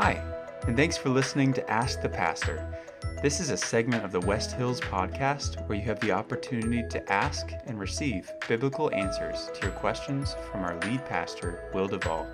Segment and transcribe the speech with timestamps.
[0.00, 0.22] Hi,
[0.68, 2.64] and thanks for listening to Ask the Pastor.
[3.20, 7.12] This is a segment of the West Hills podcast where you have the opportunity to
[7.12, 12.28] ask and receive biblical answers to your questions from our lead pastor, Will Duvall.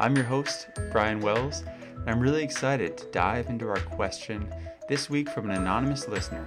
[0.00, 1.64] I'm your host, Brian Wells,
[1.96, 4.54] and I'm really excited to dive into our question
[4.86, 6.46] this week from an anonymous listener.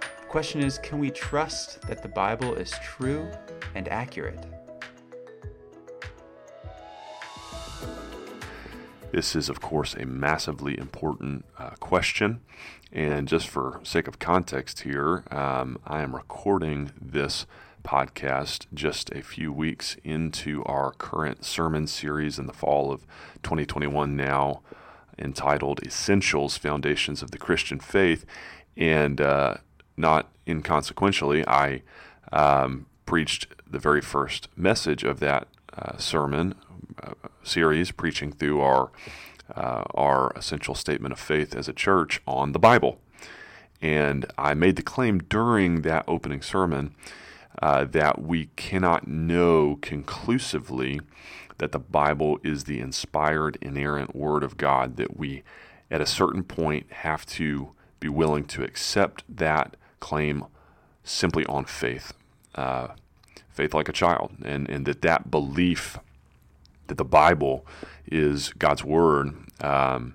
[0.00, 3.28] The question is Can we trust that the Bible is true
[3.74, 4.38] and accurate?
[9.10, 12.40] This is, of course, a massively important uh, question.
[12.92, 17.46] And just for sake of context here, um, I am recording this
[17.82, 23.06] podcast just a few weeks into our current sermon series in the fall of
[23.42, 24.60] 2021 now
[25.18, 28.26] entitled Essentials Foundations of the Christian Faith.
[28.76, 29.56] And uh,
[29.96, 31.82] not inconsequentially, I
[32.30, 36.54] um, preached the very first message of that uh, sermon
[37.42, 38.90] series, preaching through our
[39.54, 43.00] uh, our essential statement of faith as a church on the Bible.
[43.80, 46.94] And I made the claim during that opening sermon
[47.62, 51.00] uh, that we cannot know conclusively
[51.58, 55.42] that the Bible is the inspired, inerrant Word of God, that we
[55.90, 60.44] at a certain point have to be willing to accept that claim
[61.02, 62.12] simply on faith,
[62.54, 62.88] uh,
[63.48, 65.98] faith like a child, and, and that that belief
[66.88, 67.64] that the Bible
[68.06, 70.14] is God's Word um,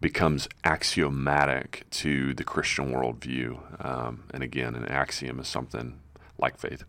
[0.00, 3.84] becomes axiomatic to the Christian worldview.
[3.84, 5.98] Um, and again, an axiom is something
[6.38, 6.84] like faith.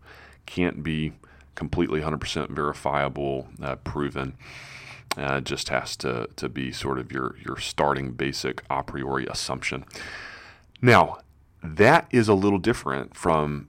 [0.46, 1.12] Can't be
[1.54, 4.34] completely 100% verifiable, uh, proven.
[5.16, 9.84] Uh, just has to, to be sort of your, your starting basic a priori assumption.
[10.80, 11.18] Now,
[11.62, 13.68] that is a little different from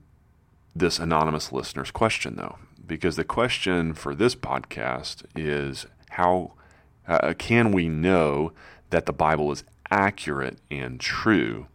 [0.74, 6.52] this anonymous listener's question, though because the question for this podcast is how
[7.06, 8.52] uh, can we know
[8.90, 11.66] that the Bible is accurate and true?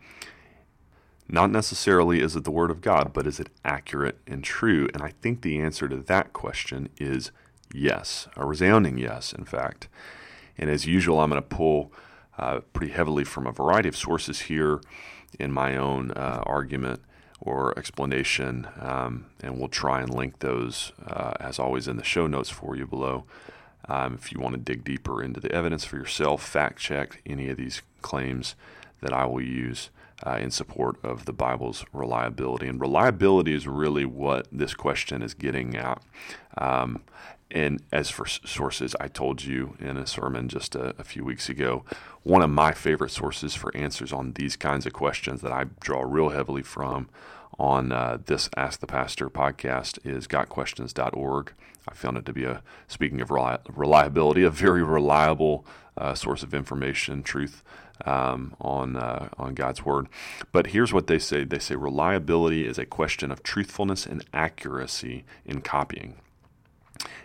[1.28, 4.88] Not necessarily is it the Word of God, but is it accurate and true?
[4.94, 7.32] And I think the answer to that question is
[7.74, 9.88] yes, a resounding yes, in fact.
[10.58, 11.94] And as usual, I'm going to pull
[12.38, 14.82] uh, pretty heavily from a variety of sources here
[15.40, 17.02] in my own uh, argument
[17.42, 22.28] or explanation, um, and we'll try and link those uh, as always in the show
[22.28, 23.26] notes for you below.
[23.88, 27.50] Um, if you want to dig deeper into the evidence for yourself, fact check any
[27.50, 28.56] of these claims
[29.02, 29.90] that I will use
[30.26, 32.68] uh, in support of the Bible's reliability.
[32.68, 36.02] And reliability is really what this question is getting at.
[36.58, 37.04] Um,
[37.52, 41.50] and as for sources, I told you in a sermon just a, a, few weeks
[41.50, 41.84] ago,
[42.22, 46.02] one of my favorite sources for answers on these kinds of questions that I draw
[46.02, 47.10] real heavily from
[47.58, 51.54] on uh, this Ask the Pastor podcast is gotquestions.org.
[51.88, 55.66] I found it to be a, speaking of reliability, a very reliable
[55.98, 57.64] uh, source of information, truth
[58.06, 60.08] um, on uh, on God's word.
[60.52, 65.26] But here's what they say: They say reliability is a question of truthfulness and accuracy
[65.46, 66.16] in copying.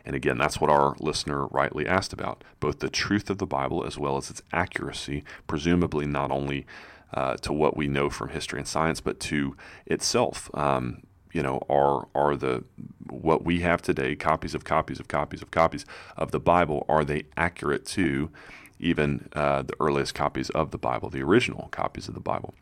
[0.05, 3.85] And again, that's what our listener rightly asked about both the truth of the Bible
[3.85, 6.67] as well as its accuracy, presumably not only
[7.13, 10.51] uh, to what we know from history and science, but to itself.
[10.55, 11.03] Um,
[11.33, 12.65] you know, are are the
[13.11, 15.85] what we have today, copies of copies of copies of copies
[16.17, 18.31] of the Bible, are they accurate to
[18.79, 22.55] even uh, the earliest copies of the Bible, the original copies of the Bible.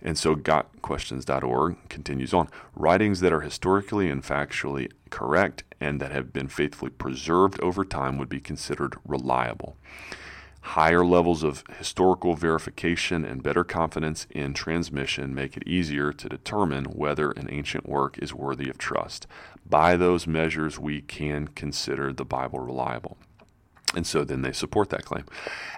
[0.00, 2.48] And so gotquestions.org continues on.
[2.74, 8.18] Writings that are historically and factually correct and that have been faithfully preserved over time
[8.18, 9.76] would be considered reliable.
[10.70, 16.86] Higher levels of historical verification and better confidence in transmission make it easier to determine
[16.86, 19.28] whether an ancient work is worthy of trust.
[19.64, 23.16] By those measures, we can consider the Bible reliable.
[23.96, 25.24] And so then they support that claim.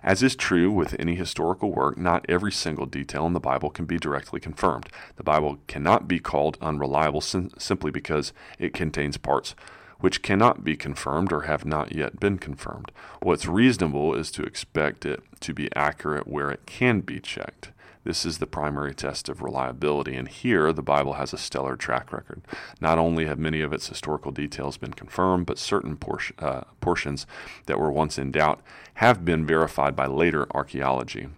[0.02, 3.84] As is true with any historical work, not every single detail in the Bible can
[3.86, 4.88] be directly confirmed.
[5.14, 9.54] The Bible cannot be called unreliable sim- simply because it contains parts
[10.00, 12.90] which cannot be confirmed or have not yet been confirmed.
[13.20, 17.72] What's reasonable is to expect it to be accurate where it can be checked.
[18.08, 22.10] This is the primary test of reliability, and here the Bible has a stellar track
[22.10, 22.40] record.
[22.80, 25.98] Not only have many of its historical details been confirmed, but certain
[26.38, 27.26] uh, portions
[27.66, 28.62] that were once in doubt
[28.94, 31.28] have been verified by later archaeology.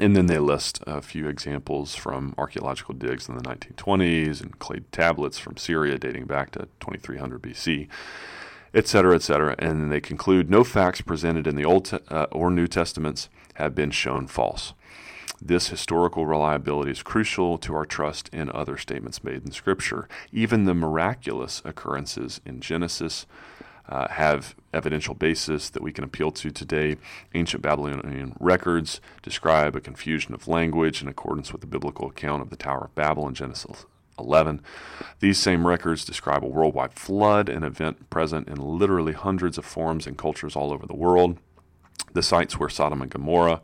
[0.00, 4.80] And then they list a few examples from archaeological digs in the 1920s and clay
[4.90, 7.86] tablets from Syria dating back to 2300 BC,
[8.74, 9.54] etc., etc.
[9.60, 13.76] And they conclude no facts presented in the Old te- uh, or New Testaments have
[13.76, 14.74] been shown false.
[15.44, 20.08] This historical reliability is crucial to our trust in other statements made in Scripture.
[20.30, 23.26] Even the miraculous occurrences in Genesis
[23.88, 26.96] uh, have evidential basis that we can appeal to today.
[27.34, 32.50] Ancient Babylonian records describe a confusion of language in accordance with the biblical account of
[32.50, 33.84] the Tower of Babel in Genesis
[34.20, 34.60] 11.
[35.18, 40.06] These same records describe a worldwide flood, an event present in literally hundreds of forms
[40.06, 41.36] and cultures all over the world.
[42.12, 43.60] The sites where Sodom and Gomorrah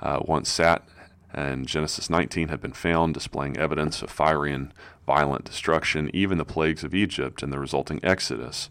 [0.00, 0.86] uh, once sat
[1.36, 4.72] in Genesis 19 have been found, displaying evidence of fiery and
[5.06, 8.70] violent destruction, even the plagues of Egypt and the resulting exodus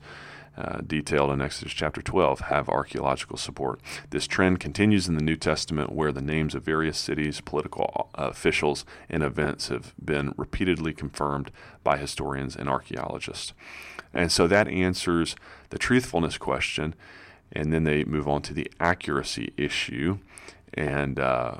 [0.56, 3.80] uh, detailed in Exodus chapter 12, have archaeological support.
[4.12, 8.26] This trend continues in the New Testament, where the names of various cities, political uh,
[8.26, 11.50] officials, and events have been repeatedly confirmed
[11.84, 13.54] by historians and archaeologists.
[14.14, 15.36] And so that answers
[15.70, 16.94] the truthfulness question,
[17.52, 20.20] and then they move on to the accuracy issue.
[20.76, 21.56] And uh,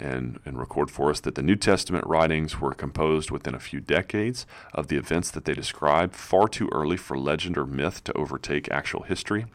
[0.00, 3.80] and, and record for us that the New Testament writings were composed within a few
[3.80, 8.12] decades of the events that they describe, far too early for legend or myth to
[8.16, 9.46] overtake actual history.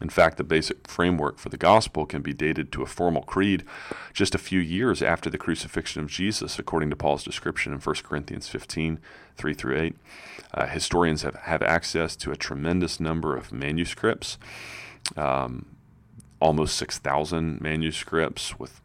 [0.00, 3.64] In fact, the basic framework for the gospel can be dated to a formal creed
[4.14, 7.96] just a few years after the crucifixion of Jesus, according to Paul's description in 1
[8.02, 8.98] Corinthians 15
[9.36, 9.96] 3 through 8.
[10.52, 14.38] Uh, historians have, have access to a tremendous number of manuscripts,
[15.16, 15.66] um,
[16.40, 18.80] almost 6,000 manuscripts with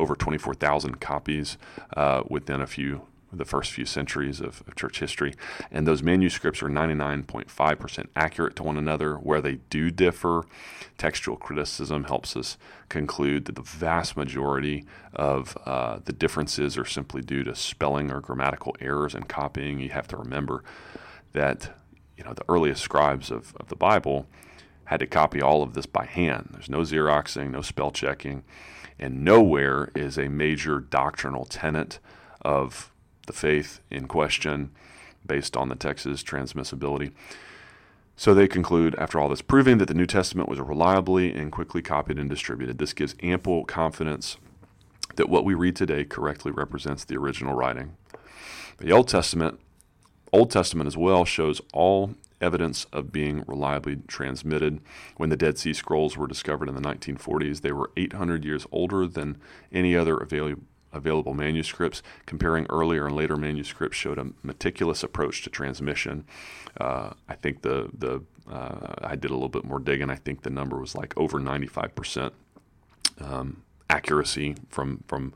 [0.00, 1.58] over 24,000 copies
[1.96, 3.02] uh, within a few
[3.32, 5.34] the first few centuries of, of, church history.
[5.70, 9.14] And those manuscripts are 99.5% accurate to one another.
[9.14, 10.44] Where they do differ,
[10.98, 12.58] textual criticism helps us
[12.88, 18.20] conclude that the vast majority of uh, the differences are simply due to spelling or
[18.20, 19.78] grammatical errors in copying.
[19.78, 20.64] You have to remember
[21.32, 21.76] that
[22.16, 24.26] you know the earliest scribes of, of the Bible
[24.84, 26.48] had to copy all of this by hand.
[26.50, 28.42] There's no Xeroxing, no spell checking
[29.00, 31.98] and nowhere is a major doctrinal tenet
[32.42, 32.92] of
[33.26, 34.70] the faith in question
[35.26, 37.12] based on the text's transmissibility.
[38.16, 41.80] So they conclude, after all this, proving that the New Testament was reliably and quickly
[41.80, 42.76] copied and distributed.
[42.76, 44.36] This gives ample confidence
[45.16, 47.96] that what we read today correctly represents the original writing.
[48.78, 49.58] The Old Testament,
[50.32, 54.80] Old Testament as well, shows all evidence of being reliably transmitted.
[55.16, 59.06] When the Dead Sea Scrolls were discovered in the 1940s, they were 800 years older
[59.06, 59.38] than
[59.72, 62.02] any other available available manuscripts.
[62.26, 66.24] Comparing earlier and later manuscripts showed a meticulous approach to transmission.
[66.80, 70.10] Uh, I think the the uh, I did a little bit more digging.
[70.10, 72.34] I think the number was like over 95 percent
[73.20, 75.32] um, accuracy from from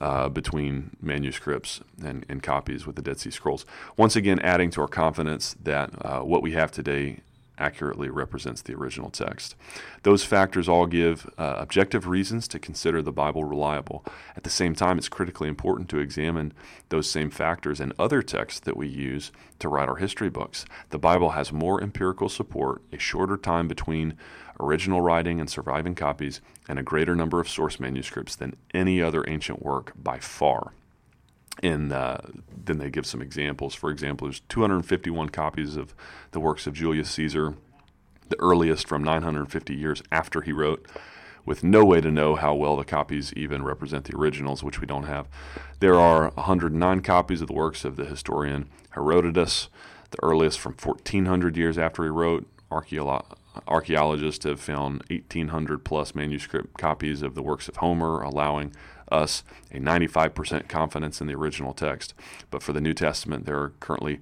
[0.00, 3.64] uh, between manuscripts and, and, copies with the Dead Sea Scrolls.
[3.96, 7.20] Once again, adding to our confidence that uh, what we have today
[7.58, 9.54] accurately represents the original text.
[10.02, 14.04] Those factors all give uh, objective reasons to consider the Bible reliable.
[14.36, 16.52] At the same time, it's critically important to examine
[16.88, 20.64] those same factors in other texts that we use to write our history books.
[20.90, 24.16] The Bible has more empirical support, a shorter time between
[24.60, 29.24] original writing and surviving copies, and a greater number of source manuscripts than any other
[29.28, 30.72] ancient work by far.
[31.62, 32.18] And uh,
[32.64, 33.74] then they give some examples.
[33.74, 35.94] For example, there's 251 copies of
[36.32, 37.54] the works of Julius Caesar,
[38.28, 40.86] the earliest from 950 years after he wrote,
[41.46, 44.86] with no way to know how well the copies even represent the originals, which we
[44.86, 45.28] don't have.
[45.80, 49.68] There are 109 copies of the works of the historian Herodotus,
[50.10, 52.46] the earliest from 1400 years after he wrote.
[52.70, 53.24] Archeolo-
[53.68, 58.74] archaeologists have found 1,800 plus manuscript copies of the works of Homer, allowing
[59.10, 62.14] us a 95% confidence in the original text.
[62.50, 64.20] But for the New Testament, there are currently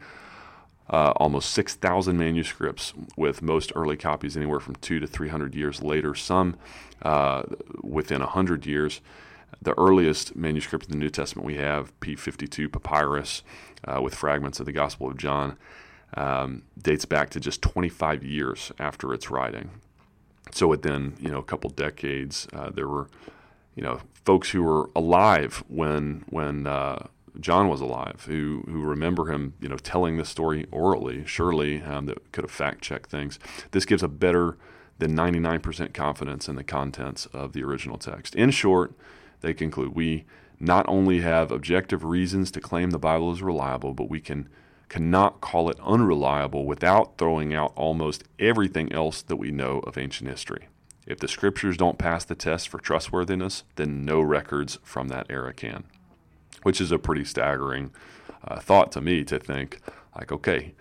[0.91, 6.15] uh, almost 6,000 manuscripts, with most early copies anywhere from two to 300 years later,
[6.15, 6.57] some
[7.03, 7.43] uh,
[7.83, 9.01] within 100 years.
[9.63, 13.43] The earliest manuscript of the New Testament we have, P52 papyrus,
[13.87, 15.57] uh, with fragments of the Gospel of John,
[16.17, 19.71] um, dates back to just 25 years after its writing.
[20.53, 23.09] So within you know a couple decades, uh, there were
[23.75, 27.07] you know folks who were alive when when uh,
[27.41, 32.07] John was alive, who who remember him, you know, telling the story orally, surely um,
[32.07, 33.39] that could have fact checked things.
[33.73, 34.57] This gives a better
[34.99, 38.35] than 99% confidence in the contents of the original text.
[38.37, 38.95] In short,
[39.41, 40.25] they conclude we
[40.61, 44.49] not only have objective reasons to claim the Bible is reliable, but we can
[44.89, 50.31] cannot call it unreliable without throwing out almost everything else that we know of ancient
[50.31, 50.69] history.
[51.07, 55.53] If the scriptures don't pass the test for trustworthiness, then no records from that era
[55.53, 55.85] can,
[56.63, 57.91] which is a pretty staggering
[58.47, 59.81] uh, thought to me to think,
[60.17, 60.73] like, okay,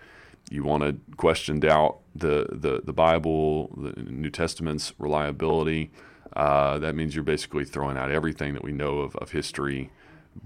[0.50, 5.90] you want to question doubt the, the, the Bible, the New Testament's reliability.
[6.34, 9.90] Uh, that means you're basically throwing out everything that we know of, of history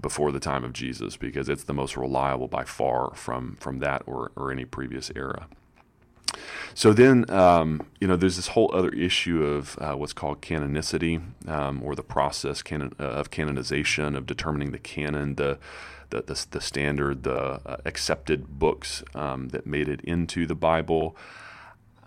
[0.01, 4.03] before the time of Jesus because it's the most reliable by far from, from that
[4.05, 5.47] or, or any previous era.
[6.73, 11.21] So then, um, you know, there's this whole other issue of uh, what's called canonicity,
[11.47, 15.59] um, or the process canon, uh, of canonization of determining the canon, the
[16.09, 21.15] the, the, the standard, the uh, accepted books um, that made it into the Bible.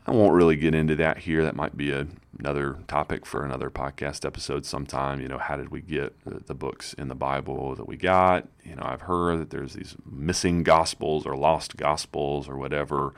[0.07, 1.45] I won't really get into that here.
[1.45, 5.21] That might be a, another topic for another podcast episode sometime.
[5.21, 8.49] You know, how did we get the, the, books in the Bible that we got?
[8.65, 13.15] You know, I've heard that there's these missing gospels or lost gospels or whatever.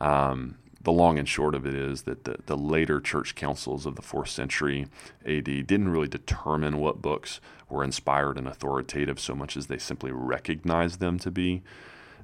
[0.00, 3.96] Um, the long and short of it is that the, the later church councils of
[3.96, 4.86] the fourth century
[5.26, 10.12] AD didn't really determine what books were inspired and authoritative so much as they simply
[10.12, 11.62] recognized them to be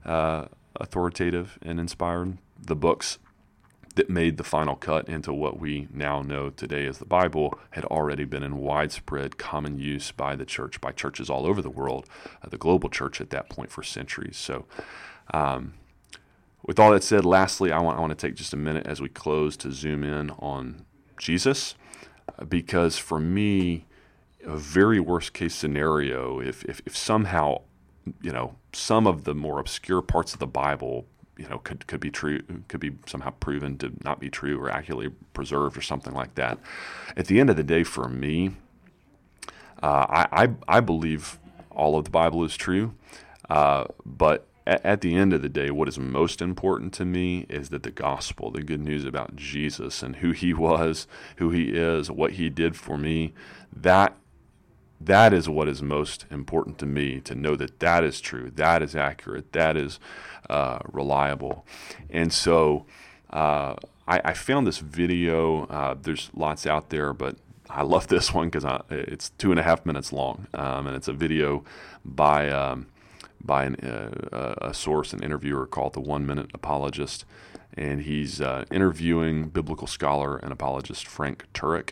[0.04, 2.38] uh, authoritative and inspired.
[2.60, 3.18] The books
[3.96, 7.84] that made the final cut into what we now know today as the Bible had
[7.86, 12.08] already been in widespread common use by the church, by churches all over the world,
[12.42, 14.36] uh, the global church at that point for centuries.
[14.36, 14.64] So,
[15.34, 15.74] um,
[16.64, 19.00] with all that said, lastly, I want, I want to take just a minute as
[19.00, 20.84] we close to zoom in on
[21.18, 21.74] Jesus,
[22.38, 23.86] uh, because for me,
[24.44, 27.62] a very worst case scenario, if, if, if somehow,
[28.20, 31.06] you know, some of the more obscure parts of the Bible
[31.38, 34.70] you know could could be true could be somehow proven to not be true or
[34.70, 36.58] accurately preserved or something like that.
[37.16, 38.50] At the end of the day, for me,
[39.82, 41.38] uh, I, I, I believe
[41.70, 42.94] all of the Bible is true,
[43.50, 44.46] uh, but
[44.84, 47.90] at, the end of the day, what is most important to me is that the
[47.90, 52.48] gospel, the good news about Jesus and who He was, who He is, what He
[52.48, 53.34] did for me,
[53.74, 54.16] that
[55.00, 58.82] that is what is most important to me to know that that is true, that
[58.82, 59.98] is accurate, that is
[60.48, 61.66] uh, reliable.
[62.10, 62.86] And so
[63.30, 63.74] uh,
[64.06, 65.64] I, I, found this video.
[65.66, 67.36] Uh, there's lots out there, but
[67.70, 71.08] I love this one because it's two and a half minutes long, um, and it's
[71.08, 71.64] a video
[72.04, 72.86] by um,
[73.44, 77.24] by an, uh, a source, an interviewer called the One Minute Apologist,
[77.74, 81.90] and he's uh, interviewing biblical scholar and apologist Frank Turek.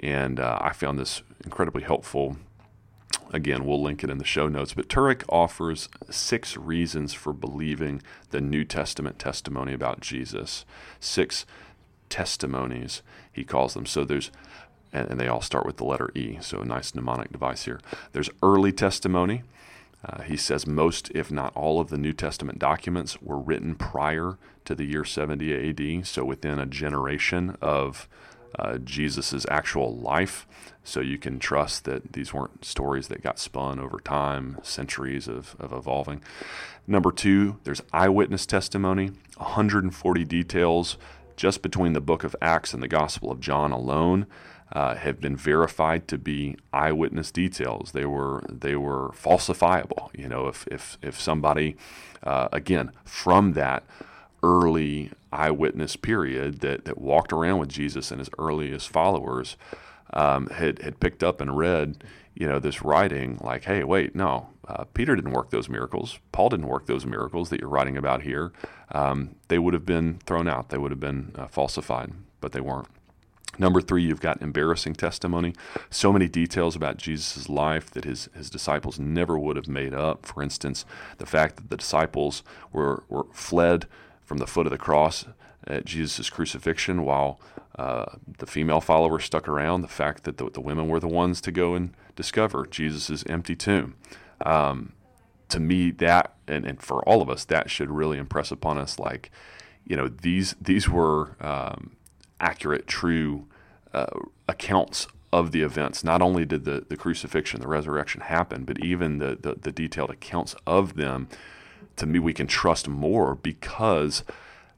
[0.00, 2.36] And uh, I found this incredibly helpful.
[3.32, 4.74] Again, we'll link it in the show notes.
[4.74, 10.64] But Turek offers six reasons for believing the New Testament testimony about Jesus.
[11.00, 11.46] Six
[12.08, 13.86] testimonies, he calls them.
[13.86, 14.30] So there's,
[14.92, 16.38] and, they all start with the letter E.
[16.40, 17.80] So a nice mnemonic device here.
[18.12, 19.42] There's early testimony.
[20.04, 24.38] Uh, he says most, if not all, of the New Testament documents were written prior
[24.64, 28.08] to the year 70 AD, so within a generation of
[28.58, 30.46] uh, Jesus' actual life.
[30.84, 35.54] So you can trust that these weren't stories that got spun over time, centuries of,
[35.58, 36.22] of evolving.
[36.86, 40.96] Number two, there's eyewitness testimony, 140 details
[41.36, 44.26] just between the book of Acts and the Gospel of John alone.
[44.70, 47.92] Uh, have been verified to be eyewitness details.
[47.92, 50.10] They were they were falsifiable.
[50.14, 51.76] You know, if if if somebody,
[52.22, 53.82] uh, again, from that
[54.42, 59.56] early eyewitness period that, that walked around with Jesus and his earliest followers
[60.12, 64.48] um, had, had picked up and read, you know, this writing like, hey, wait, no,
[64.66, 66.18] uh, Peter didn't work those miracles.
[66.32, 68.52] Paul didn't work those miracles that you're writing about here.
[68.92, 70.70] Um, they would have been thrown out.
[70.70, 72.88] They would have been uh, falsified, but they weren't.
[73.58, 75.54] Number three, you've got embarrassing testimony.
[75.90, 80.24] So many details about Jesus' life that his, his disciples never would have made up.
[80.24, 80.84] For instance,
[81.18, 83.86] the fact that the disciples were, were fled
[84.24, 85.24] from the foot of the cross
[85.66, 87.40] at Jesus' crucifixion while
[87.78, 91.40] uh, the female followers stuck around, the fact that the, the, women were the ones
[91.40, 93.94] to go and discover Jesus' empty tomb.
[94.44, 94.92] Um,
[95.48, 98.98] to me, that, and, and for all of us, that should really impress upon us
[98.98, 99.30] like,
[99.84, 101.96] you know, these, these were um,
[102.40, 103.46] accurate, true
[103.92, 104.06] uh,
[104.48, 106.02] accounts of the events.
[106.02, 110.10] Not only did the, the crucifixion, the resurrection happen, but even the, the, the detailed
[110.10, 111.28] accounts of them
[111.98, 114.24] to me we can trust more because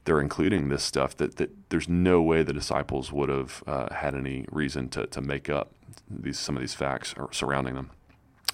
[0.04, 4.14] they're including this stuff that, that there's no way the disciples would have uh, had
[4.14, 5.72] any reason to, to make up
[6.08, 7.90] these some of these facts surrounding them.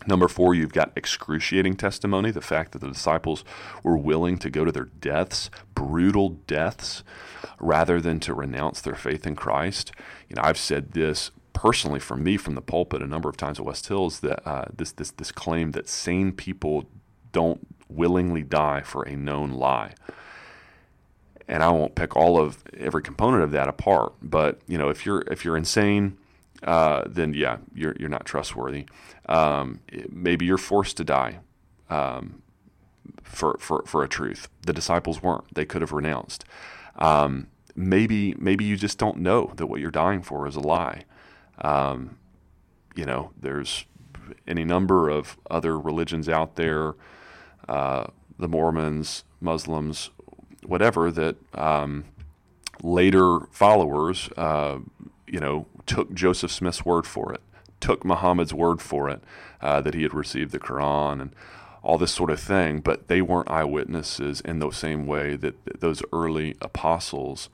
[0.06, 3.44] Number four, you've got excruciating testimony, the fact that the disciples
[3.82, 7.02] were willing to go to their deaths, brutal deaths,
[7.58, 9.92] rather than to renounce their faith in Christ.
[10.28, 13.58] You know, I've said this personally from me from the pulpit a number of times
[13.58, 16.84] at West Hills that uh, this this this claim that sane people
[17.32, 19.94] don't willingly die for a known lie.
[21.48, 25.06] And I won't pick all of every component of that apart, but you know, if
[25.06, 26.18] you're if you're insane,
[26.66, 28.86] uh, then yeah, you're you're not trustworthy.
[29.28, 29.80] Um,
[30.10, 31.38] maybe you're forced to die
[31.88, 32.42] um,
[33.22, 34.48] for for for a truth.
[34.66, 36.44] The disciples weren't; they could have renounced.
[36.96, 41.04] Um, maybe maybe you just don't know that what you're dying for is a lie.
[41.60, 42.18] Um,
[42.94, 43.86] you know, there's
[44.46, 46.94] any number of other religions out there
[47.68, 48.06] uh,
[48.38, 50.10] the Mormons, Muslims,
[50.64, 52.04] whatever, that um,
[52.82, 54.78] later followers, uh,
[55.26, 57.40] you know, took Joseph Smith's word for it,
[57.80, 59.22] took Muhammad's word for it,
[59.60, 61.34] uh, that he had received the Quran and
[61.82, 66.02] all this sort of thing, but they weren't eyewitnesses in the same way that, those
[66.12, 67.48] early apostles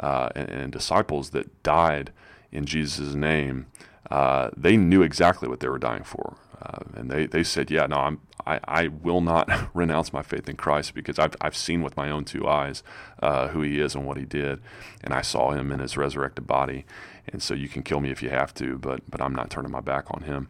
[0.00, 2.12] uh, and, and, disciples that died
[2.50, 3.66] in Jesus' name,
[4.10, 6.36] uh, they knew exactly what they were dying for.
[6.60, 10.48] Uh, and they, they said, yeah, no, I'm, I, I will not renounce my faith
[10.48, 12.82] in Christ because I've, I've seen with my own two eyes
[13.22, 14.60] uh, who he is and what he did.
[15.04, 16.84] And I saw him in his resurrected body.
[17.32, 19.70] And so you can kill me if you have to, but, but I'm not turning
[19.70, 20.48] my back on him.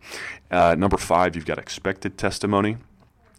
[0.51, 2.77] Uh, number five, you've got expected testimony.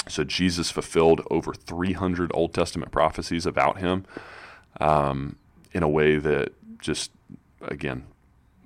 [0.07, 4.05] So Jesus fulfilled over 300 Old Testament prophecies about him
[4.79, 5.37] um,
[5.71, 7.11] in a way that just,
[7.61, 8.05] again,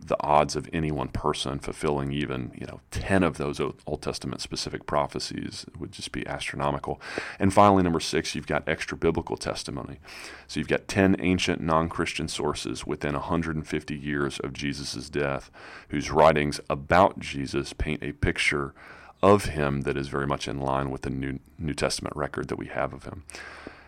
[0.07, 4.41] the odds of any one person fulfilling even you know 10 of those old testament
[4.41, 7.01] specific prophecies would just be astronomical.
[7.39, 9.99] And finally number six you've got extra biblical testimony.
[10.47, 15.51] So you've got 10 ancient non-christian sources within 150 years of jesus' death
[15.89, 18.73] whose writings about jesus paint a picture
[19.21, 22.57] of him that is very much in line with the new new testament record that
[22.57, 23.23] we have of him.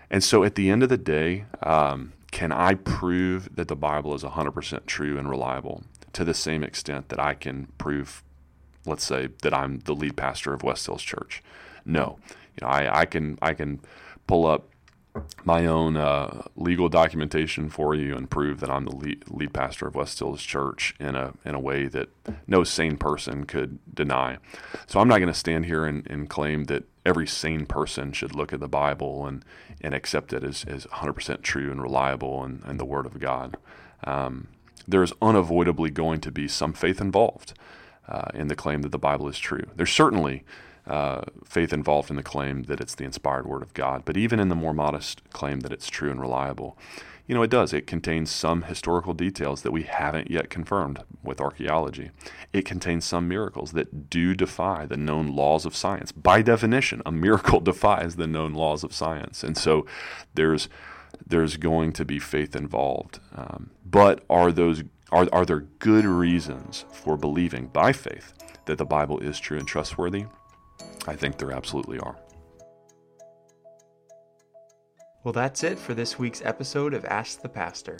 [0.09, 4.13] And so at the end of the day um, can I prove that the Bible
[4.13, 5.83] is 100% true and reliable?
[6.15, 8.23] To the same extent that I can prove,
[8.85, 11.43] let's say, that I'm the lead pastor of West Hills Church.
[11.83, 13.81] No, you know, I, I can I can
[14.25, 14.69] pull up
[15.43, 19.87] my own uh, legal documentation for you and prove that I'm the lead, lead, pastor
[19.87, 22.07] of West Hills Church in a in a way that
[22.47, 24.37] no sane person could deny.
[24.87, 28.33] So I'm not going to stand here and, and, claim that every sane person should
[28.33, 29.43] look at the Bible and,
[29.81, 33.57] and accept it as, as 100% true and reliable and, and the Word of God.
[34.05, 34.47] Um,
[34.87, 37.53] there's unavoidably going to be some faith involved
[38.07, 39.65] uh, in the claim that the Bible is true.
[39.75, 40.43] There's certainly
[40.87, 44.39] uh, faith involved in the claim that it's the inspired Word of God, but even
[44.39, 46.77] in the more modest claim that it's true and reliable,
[47.27, 47.73] you know, it does.
[47.73, 52.11] It contains some historical details that we haven't yet confirmed with archaeology.
[52.53, 56.11] It contains some miracles that do defy the known laws of science.
[56.11, 59.43] By definition, a miracle defies the known laws of science.
[59.43, 59.87] And so
[60.35, 60.69] there's
[61.27, 63.19] there's going to be faith involved.
[63.35, 68.33] Um, but are those are, are there good reasons for believing by faith
[68.65, 70.25] that the Bible is true and trustworthy?
[71.07, 72.17] I think there absolutely are.
[75.23, 77.97] Well, that's it for this week's episode of Ask the Pastor.